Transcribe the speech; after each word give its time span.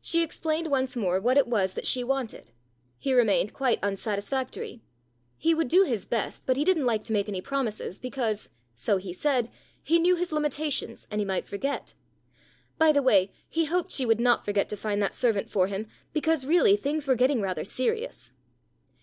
She 0.00 0.22
explained 0.22 0.68
once 0.68 0.96
more 0.96 1.20
what 1.20 1.36
it 1.36 1.46
was 1.46 1.74
that 1.74 1.84
she 1.84 2.02
wanted. 2.02 2.52
He 2.96 3.12
remained 3.12 3.52
quite 3.52 3.78
unsatisfactory. 3.84 4.80
He 5.36 5.52
would 5.54 5.68
do 5.68 5.82
his 5.84 6.06
best, 6.06 6.46
but 6.46 6.56
he 6.56 6.64
didn't 6.64 6.86
like 6.86 7.04
to 7.04 7.12
make 7.12 7.28
any 7.28 7.42
promises 7.42 7.98
because 7.98 8.48
(so 8.74 8.96
he 8.96 9.12
said) 9.12 9.50
he 9.82 9.98
knew 9.98 10.16
his 10.16 10.30
limita 10.30 10.72
tions, 10.72 11.06
and 11.10 11.20
he 11.20 11.26
might 11.26 11.44
forget. 11.46 11.92
By 12.78 12.92
the 12.92 13.02
way, 13.02 13.30
he 13.46 13.66
hoped 13.66 13.90
she 13.90 14.06
would 14.06 14.20
not 14.20 14.42
forget 14.46 14.70
to 14.70 14.74
find 14.78 15.02
that 15.02 15.12
servant 15.12 15.50
for 15.50 15.66
him, 15.66 15.86
because 16.14 16.46
really 16.46 16.74
things 16.74 17.06
were 17.06 17.14
getting 17.14 17.42
rather 17.42 17.66
serious. 17.66 18.32